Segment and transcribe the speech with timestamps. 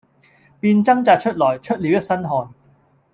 [0.59, 2.49] 便掙扎出來，出了一身汗。